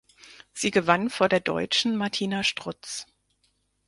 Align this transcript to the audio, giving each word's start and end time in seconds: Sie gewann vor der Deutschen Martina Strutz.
Sie 0.51 0.71
gewann 0.71 1.11
vor 1.11 1.29
der 1.29 1.41
Deutschen 1.41 1.95
Martina 1.95 2.41
Strutz. 2.43 3.05